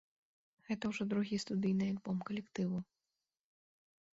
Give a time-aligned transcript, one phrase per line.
[0.69, 2.77] Гэта ўжо другі студыйны альбом калектыву.